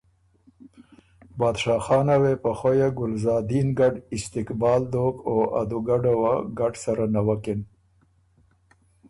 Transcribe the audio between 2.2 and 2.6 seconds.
وې په